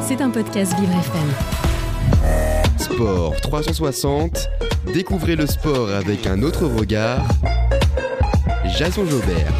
[0.00, 1.28] C'est un podcast Vivre FM.
[2.78, 4.48] Sport 360,
[4.94, 7.26] découvrez le sport avec un autre regard.
[8.78, 9.52] Jason Jobert.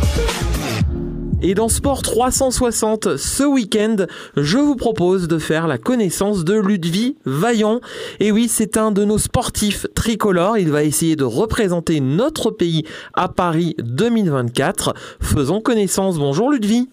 [1.43, 3.97] Et dans Sport 360, ce week-end,
[4.39, 7.81] je vous propose de faire la connaissance de Ludwig Vaillant.
[8.21, 10.57] Et oui, c'est un de nos sportifs tricolores.
[10.57, 14.95] Il va essayer de représenter notre pays à Paris 2024.
[15.21, 16.17] Faisons connaissance.
[16.17, 16.89] Bonjour Ludwig.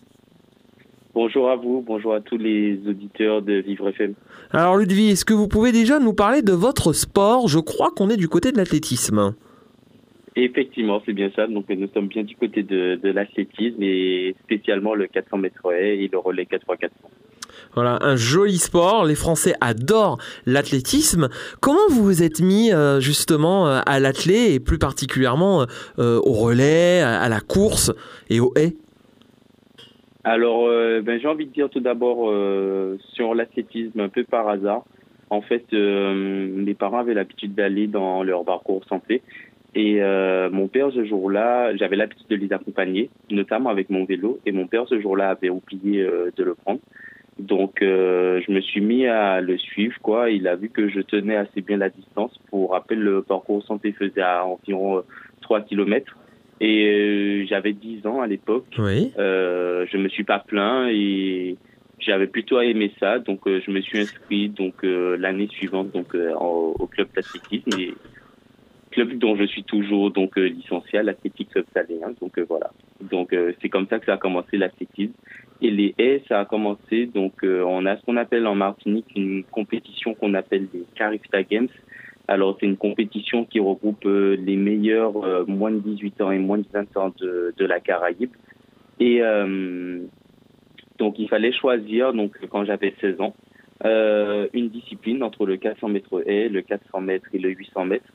[1.15, 4.15] Bonjour à vous, bonjour à tous les auditeurs de Vivre FM.
[4.51, 7.47] Alors Ludwig, est-ce que vous pouvez déjà nous parler de votre sport?
[7.47, 9.33] Je crois qu'on est du côté de l'athlétisme.
[10.35, 11.47] Effectivement, c'est bien ça.
[11.47, 16.09] Donc, nous sommes bien du côté de, l'athlétisme et spécialement le 400 mètres haies et
[16.11, 16.95] le relais 4 x 400.
[17.75, 19.05] Voilà, un joli sport.
[19.05, 21.29] Les Français adorent l'athlétisme.
[21.61, 25.65] Comment vous vous êtes mis euh, justement euh, à l'athlé et plus particulièrement
[25.97, 27.93] euh, au relais, à la course
[28.29, 28.75] et au haies?
[30.25, 32.33] Alors, ben, j'ai envie de dire tout d'abord
[33.13, 34.83] sur l'athlétisme un peu par hasard.
[35.29, 39.21] En fait, mes parents avaient l'habitude d'aller dans leur parcours santé
[39.75, 44.39] et euh, mon père, ce jour-là, j'avais l'habitude de les accompagner, notamment avec mon vélo.
[44.45, 46.79] Et mon père, ce jour-là, avait oublié euh, de le prendre.
[47.37, 50.29] Donc, euh, je me suis mis à le suivre, quoi.
[50.29, 52.39] Il a vu que je tenais assez bien la distance.
[52.49, 55.03] Pour rappel, le parcours santé faisait à environ
[55.41, 56.17] 3 km.
[56.61, 58.65] Et j'avais 10 ans à l'époque.
[58.77, 59.11] Oui.
[59.17, 61.57] je me suis pas plaint et
[61.99, 63.19] j'avais plutôt aimé ça.
[63.19, 67.79] Donc, je me suis inscrit donc l'année suivante donc au club d'athlétisme.
[67.79, 67.93] Et
[68.95, 72.13] club dont je suis toujours donc euh, licencié à l'Athletic Club Saléen.
[72.21, 72.71] Donc euh, voilà.
[73.01, 75.13] Donc euh, c'est comme ça que ça a commencé l'athlétisme.
[75.61, 79.43] Et les haies, ça a commencé donc on a ce qu'on appelle en Martinique une
[79.45, 81.69] compétition qu'on appelle les Carifta Games.
[82.27, 85.13] Alors c'est une compétition qui regroupe les meilleurs
[85.47, 88.31] moins de 18 ans et moins de 20 ans de, de la Caraïbe.
[88.99, 89.21] Et
[90.97, 93.35] donc il fallait choisir donc quand j'avais 16 ans
[93.83, 98.11] une discipline entre le 400 mètres haies, le 400 mètres et le 800 mètres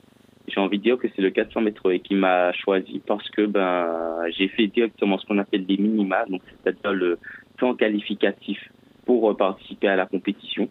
[0.47, 4.23] j'ai envie de dire que c'est le 400 mètres qui m'a choisi parce que ben
[4.37, 7.19] j'ai fait directement ce qu'on appelle des minima, donc c'est-à-dire le
[7.57, 8.59] temps qualificatif
[9.05, 10.69] pour participer à la compétition.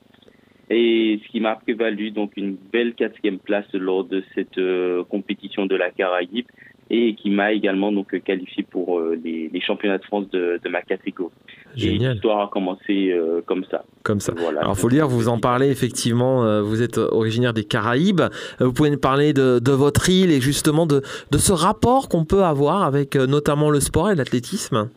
[0.70, 5.66] Et ce qui m'a prévalu donc une belle quatrième place lors de cette euh, compétition
[5.66, 6.47] de la Caraïbe
[6.92, 10.69] et qui m'a également donc qualifié pour euh, les, les, championnats de France de, de
[10.69, 11.32] ma catégorie.
[11.75, 12.12] Génial.
[12.12, 13.84] l'histoire a commencé euh, comme ça.
[14.04, 14.32] Comme ça.
[14.36, 14.60] Voilà.
[14.60, 16.62] Alors, faut dire, vous en parlez effectivement.
[16.62, 18.22] Vous êtes originaire des Caraïbes.
[18.60, 22.25] Vous pouvez nous parler de, de votre île et justement de, de ce rapport qu'on
[22.25, 24.88] peut avoir avec notamment le sport et l'athlétisme?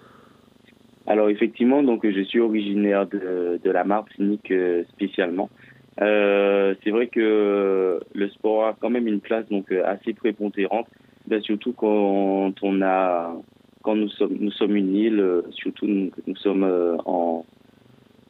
[1.06, 4.54] Alors effectivement, donc je suis originaire de, de la Martinique
[4.90, 5.50] spécialement.
[5.98, 10.88] c'est vrai que le sport a quand même une place donc assez prépondérante
[11.28, 13.36] ben, surtout quand on a
[13.82, 17.46] quand nous sommes nous sommes une île, euh, surtout nous, sommes euh, en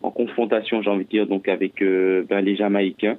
[0.01, 3.17] en confrontation, j'ai envie de dire, donc avec euh, ben, les Jamaïcains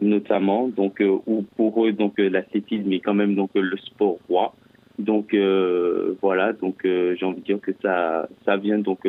[0.00, 4.54] notamment, donc où pour eux donc l'athlétisme est quand même donc le sport roi.
[5.00, 5.34] Donc
[6.22, 9.06] voilà, donc j'ai envie de dire que ça ça vient donc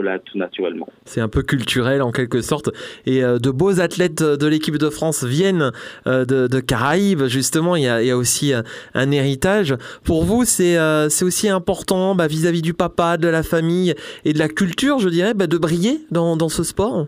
[0.00, 0.88] là tout naturellement.
[1.04, 2.70] C'est un peu culturel en quelque sorte.
[3.04, 5.72] Et euh, de beaux athlètes de l'équipe de France viennent
[6.06, 8.62] euh, de, Caraïbes, justement, il y a, aussi euh,
[8.94, 9.74] un héritage.
[10.04, 10.78] Pour vous, c'est
[11.22, 15.34] aussi important bah, vis-à-vis du papa, de la famille et de la culture, je dirais,
[15.34, 17.06] bah, de briller dans, ce sport?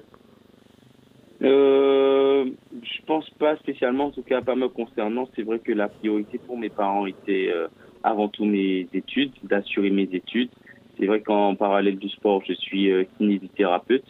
[1.42, 2.44] Euh,
[2.82, 5.28] Je pense pas spécialement, en tout cas pas me concernant.
[5.34, 7.52] C'est vrai que la priorité pour mes parents était
[8.04, 10.50] avant tout mes études, d'assurer mes études.
[10.98, 14.04] C'est vrai qu'en parallèle du sport, je suis euh, kinésithérapeute.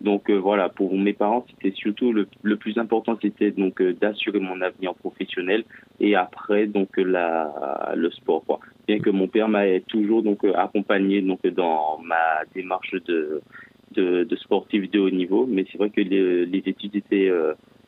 [0.00, 3.94] Donc euh, voilà, pour mes parents, c'était surtout le, le, plus important, c'était donc euh,
[3.94, 5.64] d'assurer mon avenir professionnel
[5.98, 8.44] et après donc la le sport.
[8.46, 8.60] Quoi.
[8.86, 13.40] Bien que mon père m'a toujours donc accompagné donc dans ma démarche de
[13.94, 17.30] de, de sportif de haut niveau, mais c'est vrai que les, les études étaient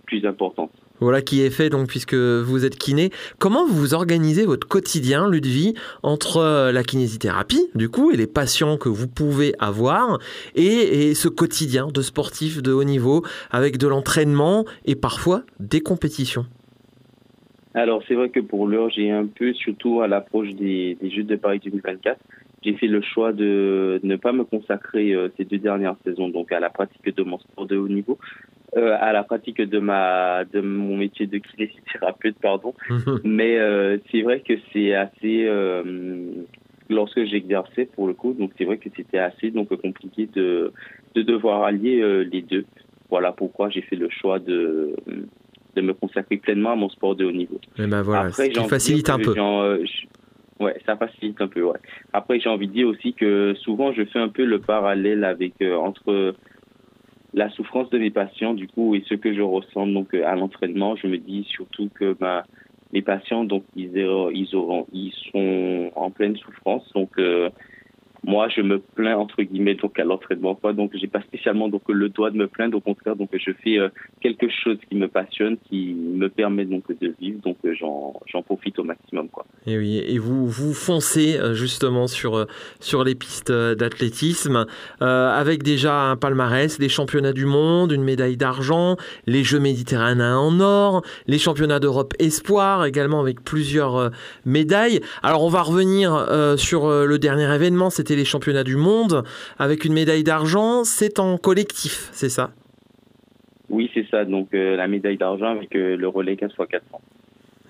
[0.07, 0.73] plus importantes.
[1.01, 3.09] Voilà qui est fait donc puisque vous êtes kiné.
[3.39, 8.77] Comment vous organisez votre quotidien, Ludwig, entre euh, la kinésithérapie du coup et les patients
[8.77, 10.19] que vous pouvez avoir
[10.55, 16.45] et, ce quotidien de sportif de haut niveau avec de l'entraînement et parfois des compétitions?
[17.73, 21.37] Alors c'est vrai que pour l'heure j'ai un peu, surtout à l'approche des, Jeux de
[21.37, 22.21] Paris 2024,
[22.63, 26.53] j'ai fait le choix de ne pas me consacrer euh, ces deux dernières saisons donc
[26.53, 28.19] à la pratique de mon sport de haut niveau,
[28.77, 32.75] euh, à la pratique de ma de mon métier de kinésithérapeute pardon.
[33.25, 36.31] Mais euh, c'est vrai que c'est assez euh,
[36.89, 40.73] lorsque j'exerçais pour le coup donc c'est vrai que c'était assez donc compliqué de
[41.15, 42.65] de devoir allier euh, les deux.
[43.09, 44.95] Voilà pourquoi j'ai fait le choix de
[45.77, 47.61] de me consacrer pleinement à mon sport de haut niveau.
[47.79, 49.35] Et eh ben voilà Après, qui facilite un peu
[50.61, 51.63] Ouais, ça facilite un peu.
[51.63, 51.79] Ouais.
[52.13, 55.55] Après, j'ai envie de dire aussi que souvent, je fais un peu le parallèle avec
[55.63, 56.35] entre
[57.33, 60.97] la souffrance de mes patients, du coup, et ce que je ressens donc à l'entraînement,
[60.97, 62.45] je me dis surtout que bah,
[62.93, 67.19] mes patients, donc ils, ils auront, ils sont en pleine souffrance, donc
[68.25, 70.73] moi, je me plains entre guillemets donc à l'entraînement quoi.
[70.73, 72.77] Donc j'ai pas spécialement donc le droit de me plaindre.
[72.77, 73.89] Au contraire, donc je fais euh,
[74.21, 77.41] quelque chose qui me passionne, qui me permet donc de vivre.
[77.41, 79.47] Donc euh, j'en profite au maximum quoi.
[79.67, 82.47] Et oui, et vous vous foncez euh, justement sur
[82.79, 84.67] sur les pistes d'athlétisme
[85.01, 88.97] avec déjà un palmarès, les championnats du monde, une médaille d'argent,
[89.27, 94.11] les Jeux méditerranéens en or, les championnats d'Europe espoir également avec plusieurs
[94.45, 95.01] médailles.
[95.23, 96.27] Alors on va revenir
[96.57, 99.25] sur le dernier événement, c'était les championnats du monde
[99.59, 100.85] avec une médaille d'argent.
[100.85, 102.53] C'est en collectif, c'est ça?
[103.71, 104.25] Oui, c'est ça.
[104.25, 107.01] Donc euh, la médaille d'argent avec euh, le relais 15 x 400.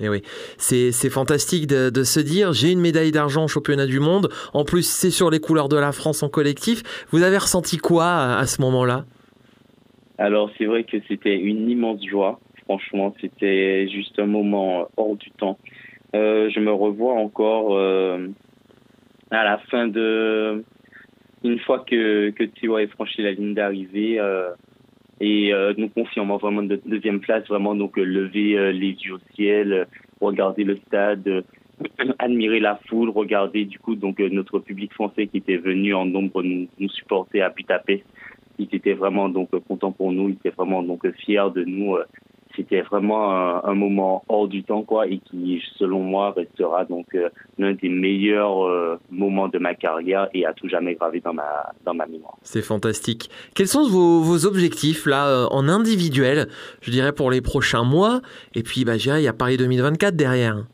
[0.02, 0.22] Et oui,
[0.56, 4.31] c'est fantastique de, se dire j'ai une médaille d'argent au championnat du monde.
[4.54, 7.06] En plus, c'est sur les couleurs de la France en collectif.
[7.10, 8.06] Vous avez ressenti quoi
[8.38, 9.04] à, ce moment-là?
[10.16, 12.40] Alors, c'est vrai que c'était une immense joie.
[12.64, 15.58] Franchement, c'était juste un moment hors du temps.
[16.16, 17.76] Euh, je me revois encore
[19.31, 20.65] à la fin de
[21.43, 24.50] une fois que que Théo franchi la ligne d'arrivée euh,
[25.21, 29.35] et euh, nous confirmons vraiment de deuxième place vraiment donc lever euh, les yeux au
[29.35, 29.87] ciel
[30.21, 31.44] regarder le stade
[32.19, 36.43] admirer la foule regarder du coup donc notre public français qui était venu en nombre
[36.43, 38.05] nous, nous supporter à Budapest
[38.59, 41.97] ils étaient vraiment donc contents pour nous ils étaient vraiment donc fiers de nous
[42.61, 47.31] c'était vraiment un, moment hors du temps quoi et qui selon moi restera donc euh,
[47.59, 51.73] l'un des meilleurs euh, moments de ma carrière et à tout jamais gravé dans ma
[51.87, 52.37] dans ma mémoire.
[52.43, 53.31] C'est fantastique.
[53.55, 56.49] Quels sont vos, vos objectifs là euh, en individuel,
[56.83, 58.21] je dirais pour les prochains mois?
[58.55, 60.67] Et puis bah il y a Paris 2024 derrière.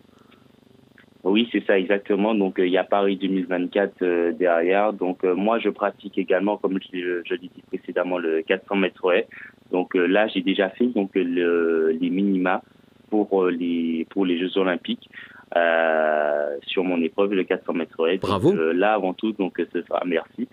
[1.22, 2.34] Oui, c'est ça exactement.
[2.34, 4.92] Donc il y a Paris 2024 derrière.
[4.92, 9.28] Donc moi je pratique également, comme je, je l'ai dit précédemment, le 400 mètres haies.
[9.70, 12.62] Donc euh, là, j'ai déjà fait donc le, les minima
[13.10, 15.08] pour euh, les pour les Jeux Olympiques
[15.56, 18.18] euh, sur mon épreuve le 400 mètres haies.
[18.18, 18.52] Bravo.
[18.52, 20.48] Donc, là, avant tout, donc ce sera merci.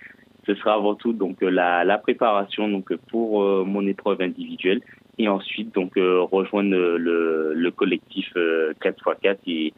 [0.46, 4.82] Ce sera avant tout donc la, la préparation donc pour mon épreuve individuelle
[5.18, 9.74] et ensuite donc rejoindre le, le collectif 4x4 et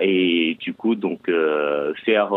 [0.00, 1.30] et du coup donc
[2.04, 2.32] faire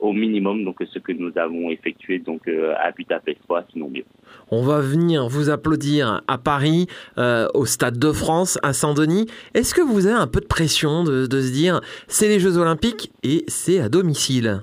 [0.00, 4.04] au minimum donc ce que nous avons effectué donc euh, à Budapest 3 sinon mieux.
[4.50, 6.86] On va venir vous applaudir à Paris,
[7.18, 9.26] euh, au Stade de France, à Saint-Denis.
[9.54, 13.12] Est-ce que vous avez un peu de pression de, se dire c'est les Jeux Olympiques
[13.22, 14.62] et c'est à domicile?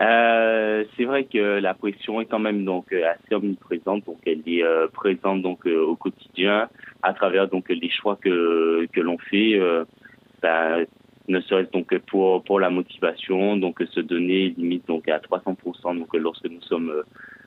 [0.00, 4.64] Euh, c'est vrai que la pression est quand même donc assez omniprésente, donc elle est
[4.92, 6.68] présente donc au quotidien
[7.02, 9.60] à travers donc les choix que que l'on fait.
[10.42, 10.86] Ben,
[11.30, 16.14] ne serait-ce donc pour pour la motivation, donc se donner limite donc à 300% donc
[16.14, 17.02] lorsque nous sommes euh,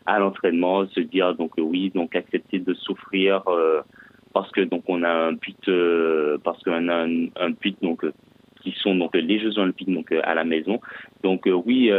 [0.06, 3.82] à l'entraînement, se dire donc oui donc accepter de souffrir euh,
[4.34, 8.06] parce que donc on a un but euh, parce qu'on a un, but donc
[8.62, 10.80] qui sont donc les Jeux Olympiques donc à la maison.
[11.22, 11.92] Donc oui,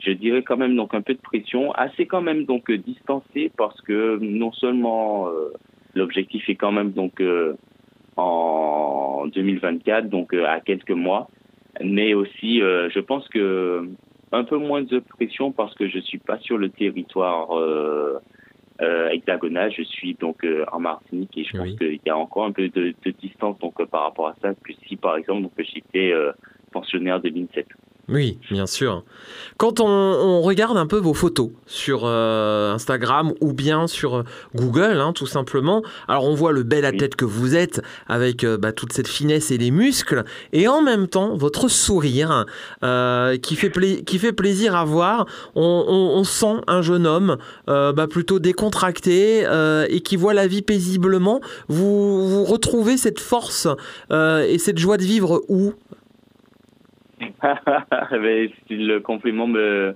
[0.00, 3.80] je dirais quand même donc un peu de pression, assez quand même donc distancé parce
[3.82, 5.28] que non seulement
[5.94, 7.22] l'objectif est quand même donc
[8.20, 11.28] en 2024, donc euh, à quelques mois.
[11.82, 13.88] Mais aussi, euh, je pense que
[14.32, 18.18] un peu moins de pression parce que je suis pas sur le territoire euh,
[19.10, 19.72] hexagonal.
[19.72, 22.94] Je suis donc en Martinique et je pense qu'il y a encore un peu de,
[23.20, 26.12] distance donc par rapport à ça que si par exemple donc j'étais
[26.72, 27.66] pensionnaire de l'INSEP.
[28.10, 29.04] Oui, bien sûr.
[29.56, 34.22] Quand on, regarde un peu vos photos sur euh, Instagram ou bien sur euh,
[34.56, 38.56] Google, hein, tout simplement, alors on voit le bel athlète que vous êtes avec euh,
[38.56, 42.46] bah, toute cette finesse et les muscles, et en même temps votre sourire
[42.80, 43.70] qui, fait
[44.04, 45.26] qui fait plaisir à voir.
[45.54, 47.36] On, sent un jeune homme
[47.66, 49.46] bah, plutôt décontracté
[49.88, 51.40] et qui voit la vie paisiblement.
[51.68, 53.68] Vous, vous retrouvez cette force
[54.10, 55.74] et cette joie de vivre où?
[58.70, 59.94] le compliment me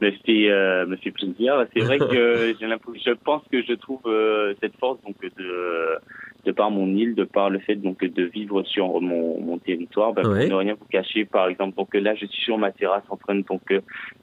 [0.00, 1.64] me fait euh, me fait plaisir.
[1.74, 5.98] C'est vrai que je pense que je trouve euh, cette force donc de
[6.44, 10.12] de par mon île, de par le fait donc de vivre sur mon, mon territoire,
[10.12, 13.02] ben, pour ne rien vous cacher, par exemple, donc là je suis sur ma terrasse
[13.08, 13.74] en train donc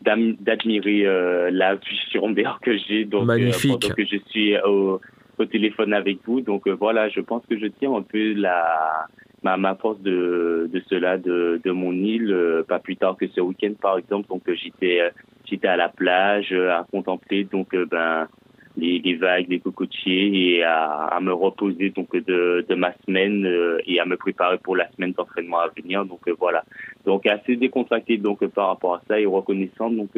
[0.01, 3.71] d'admirer euh, la vue sur mer que j'ai donc Magnifique.
[3.71, 5.01] pendant que je suis au,
[5.37, 6.39] au téléphone avec vous.
[6.39, 9.07] Donc voilà, je pense que je tiens un peu la
[9.43, 13.41] ma, force de, de cela, de, de mon île, euh, pas plus tard que ce
[13.41, 15.09] week-end par exemple, donc euh, j'étais euh,
[15.45, 18.27] j'étais à la plage à contempler donc ben
[18.75, 23.47] les, les, vagues, les cocotiers et à, à, me reposer donc de, de ma semaine
[23.85, 26.05] et à me préparer pour la semaine d'entraînement à venir.
[26.05, 26.63] Donc voilà.
[27.05, 30.17] Donc assez décontracté donc par rapport à ça et reconnaissant donc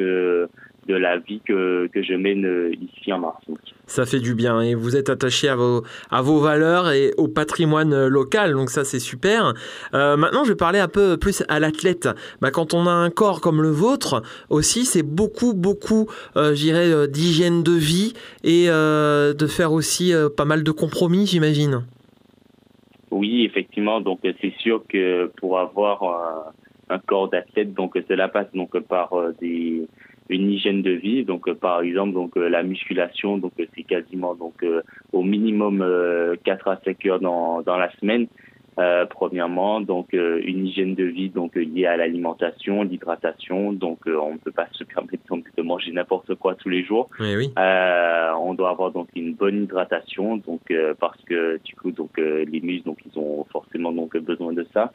[0.88, 3.74] de la vie que, que je mène euh, ici en Martinique.
[3.88, 7.28] Ça fait du bien et vous êtes attaché à vos, à vos valeurs et au
[7.28, 9.54] patrimoine local, donc ça c'est super.
[9.94, 12.08] Euh, maintenant je vais parler un peu plus à l'athlète.
[12.42, 17.08] Bah, quand on a un corps comme le vôtre aussi, c'est beaucoup, beaucoup, euh, j'irais,
[17.08, 18.14] d'hygiène de vie
[18.44, 21.86] et de faire aussi pas mal de compromis, j'imagine.
[23.12, 26.54] Oui, effectivement, donc c'est sûr que pour avoir
[26.90, 29.88] un corps d'athlète, donc cela passe donc par des
[30.30, 31.24] une hygiène de vie.
[31.24, 34.82] Donc, euh, par exemple, donc euh, la musculation, donc c'est quasiment donc euh,
[35.14, 35.86] au minimum
[36.44, 38.28] 4 à 5 heures dans, dans la semaine.
[38.78, 43.72] Euh, premièrement, donc euh, une hygiène de vie donc liée à l'alimentation, l'hydratation.
[43.72, 46.84] Donc euh, on ne peut pas se permettre donc, de manger n'importe quoi tous les
[46.84, 47.10] jours.
[47.20, 47.54] Oui, oui.
[47.58, 50.62] on doit avoir donc une bonne hydratation, donc
[51.00, 54.92] parce que du coup donc les muscles donc ils ont forcément donc besoin de ça,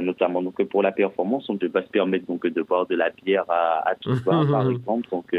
[0.00, 1.48] notamment donc pour la performance.
[1.48, 4.14] On ne peut pas se permettre donc de boire de la bière à, à tout
[4.24, 5.08] va par exemple.
[5.10, 5.34] Donc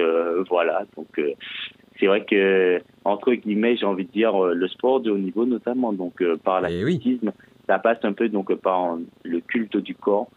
[0.49, 1.19] voilà donc
[1.99, 5.91] c'est vrai que entre guillemets, j'ai envie de dire le sport de haut niveau notamment
[5.91, 7.33] donc par Eh l'athlétisme,
[7.67, 10.27] ça passe un peu donc par le culte du corps.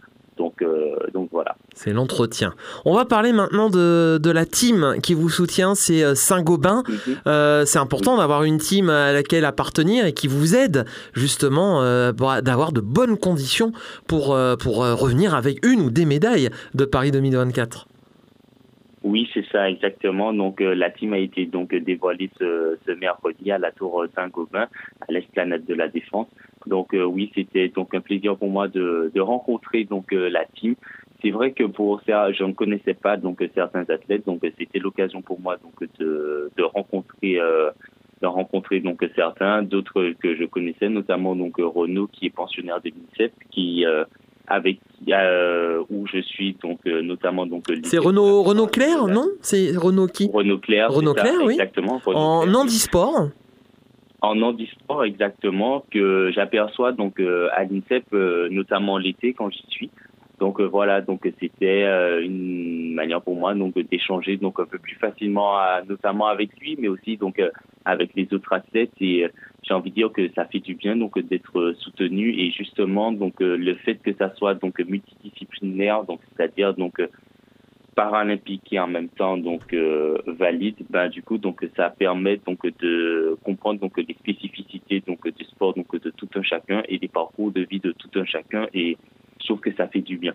[0.40, 1.54] Donc, euh, donc voilà.
[1.74, 2.54] C'est l'entretien.
[2.86, 6.82] On va parler maintenant de, de, la team qui vous soutient, c'est euh, Saint-Gobain.
[6.88, 7.16] Mhm.
[7.26, 12.12] euh, c'est important d'avoir une team à laquelle appartenir et qui vous aide justement euh,
[12.40, 13.72] d'avoir de bonnes conditions
[14.06, 17.86] pour, euh, pour revenir avec une ou des médailles de Paris 2024.
[19.02, 20.32] Oui, c'est ça exactement.
[20.32, 24.68] Donc euh, la team a été donc dévoilée ce, ce mercredi à la Tour Saint-Gobain,
[25.00, 26.28] à l'esplanade de la Défense.
[26.66, 30.44] Donc euh, oui, c'était donc un plaisir pour moi de, de rencontrer donc euh, la
[30.44, 30.74] team.
[31.22, 35.22] C'est vrai que pour ça, je ne connaissais pas donc certains athlètes, donc c'était l'occasion
[35.22, 37.38] pour moi donc de, de rencontrer
[38.22, 42.90] de rencontrer donc certains, d'autres que je connaissais, notamment donc Renaud qui est pensionnaire de
[42.90, 43.84] l'INSEP, qui
[44.46, 49.26] avec euh, où je suis donc euh, notamment donc c'est Renaud Renaud Claire non?
[49.40, 50.30] C'est Renaud qui?
[50.32, 51.54] Renaud Claire Renaud Claire ça, oui.
[51.54, 52.56] exactement en Claire.
[52.58, 53.28] handisport?
[54.20, 59.90] En handisport exactement que j'aperçois donc euh, à l'INSEP euh, notamment l'été quand j'y suis.
[60.38, 61.84] Donc voilà donc c'était
[62.22, 66.76] une manière pour moi donc d'échanger donc un peu plus facilement à, notamment avec lui
[66.78, 67.42] mais aussi donc
[67.84, 69.26] avec les autres athlètes et
[69.62, 73.40] j'ai envie de dire que ça fait du bien donc d'être soutenu et justement donc
[73.40, 77.00] le fait que ça soit donc multidisciplinaire donc c'est-à-dire donc
[77.94, 82.60] paralympique et en même temps donc euh, valide ben du coup donc ça permet donc
[82.78, 87.08] de comprendre donc les spécificités donc du sport donc de tout un chacun et des
[87.08, 88.96] parcours de vie de tout un chacun et
[89.40, 90.32] je trouve que ça fait du bien.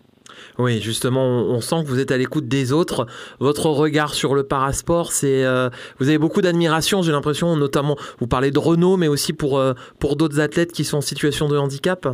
[0.58, 3.06] Oui, justement, on, sent que vous êtes à l'écoute des autres.
[3.40, 5.70] Votre regard sur le parasport, c'est euh,
[6.00, 9.74] vous avez beaucoup d'admiration, j'ai l'impression, notamment vous parlez de Renault, mais aussi pour euh,
[10.00, 12.08] pour d'autres athlètes qui sont en situation de handicap.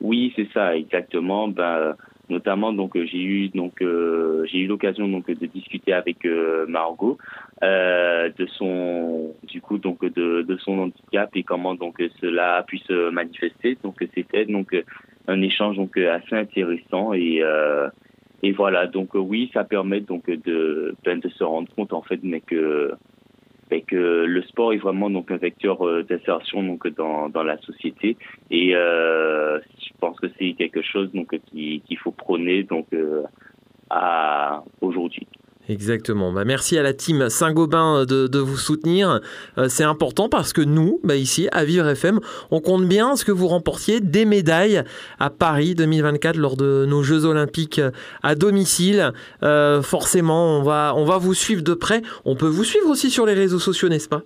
[0.00, 1.48] Oui, c'est ça, exactement.
[1.48, 1.94] Ben
[2.30, 7.18] notamment donc j'ai eu donc euh, j'ai eu l'occasion donc de discuter avec euh, Margot
[7.62, 12.62] euh, de son du coup donc de, de son handicap et comment donc cela a
[12.62, 14.74] pu se manifester donc c'était donc
[15.30, 17.42] un échange donc assez intéressant et
[18.42, 22.20] et voilà donc oui ça permet donc de ben, de se rendre compte en fait
[22.22, 22.92] mais que
[23.68, 28.16] fait que le sport est vraiment donc un vecteur d'insertion donc dans, dans la société
[28.50, 33.22] et euh, je pense que c'est quelque chose donc qu'il qui faut prôner donc euh,
[33.90, 35.26] à aujourd'hui.
[35.68, 36.32] Exactement.
[36.32, 39.20] Bah, merci à la team Saint-Gobain de, de, vous soutenir.
[39.56, 42.18] Euh, c'est important parce que nous, bah, ici, à Vivre FM,
[42.50, 44.82] on compte bien ce que vous remportiez des médailles
[45.18, 47.80] à Paris 2024 lors de nos Jeux Olympiques
[48.22, 49.12] à domicile.
[49.42, 52.02] Euh, forcément, on va, on va vous suivre de près.
[52.24, 54.22] On peut vous suivre aussi sur les réseaux sociaux, n'est-ce pas?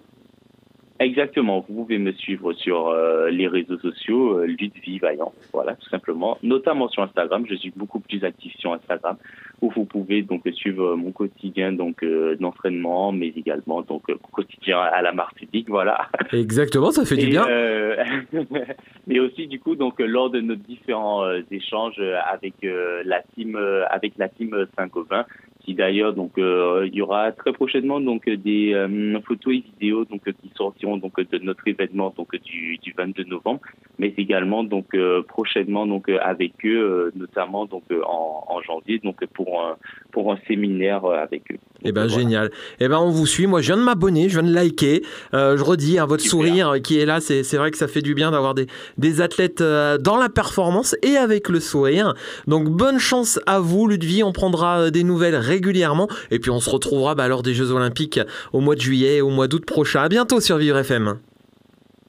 [1.00, 5.88] Exactement, vous pouvez me suivre sur euh, les réseaux sociaux, euh, Ludwig Vaillant, voilà, tout
[5.88, 9.17] simplement, notamment sur Instagram, je suis beaucoup plus actif sur Instagram,
[9.61, 14.78] où vous pouvez donc suivre mon quotidien donc euh, d'entraînement, mais également donc mon quotidien
[14.78, 16.08] à la Martinique, voilà.
[16.32, 17.46] Exactement, ça fait du bien.
[17.49, 17.96] euh,
[19.06, 23.58] mais aussi du coup donc lors de nos différents euh, échanges avec euh, la team
[23.90, 25.25] avec la team Saint-Gobain,
[25.73, 30.23] d'ailleurs donc euh, il y aura très prochainement donc des euh, photos et vidéos donc
[30.25, 33.61] qui sortiront donc de notre événement donc du, du 22 novembre
[33.99, 39.62] mais également donc euh, prochainement donc avec eux notamment donc en, en, janvier donc pour
[39.62, 39.76] un
[40.12, 41.59] pour un séminaire avec eux.
[41.85, 42.14] Eh ben voilà.
[42.23, 42.50] génial.
[42.81, 43.47] Eh ben on vous suit.
[43.47, 45.03] Moi je viens de m'abonner, je viens de liker.
[45.35, 46.31] Euh, je redis hein, votre Super.
[46.47, 48.67] sourire qui est là, c'est c'est vrai que ça fait du bien d'avoir des
[48.99, 52.14] des athlètes euh, dans la performance et avec le sourire.
[52.47, 56.71] Donc bonne chance à vous Ludwig, on prendra des nouvelles régulièrement et puis on se
[56.71, 58.21] retrouvera bah, lors des Jeux Olympiques
[58.53, 60.03] au mois de juillet, au mois d'août prochain.
[60.03, 61.17] À bientôt sur Vivre FM.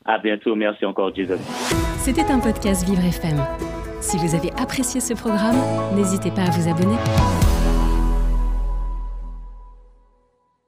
[0.05, 1.37] À bientôt, merci encore Jason.
[1.97, 3.41] C'était un podcast Vivre FM.
[4.01, 5.57] Si vous avez apprécié ce programme,
[5.95, 7.54] n'hésitez pas à vous abonner.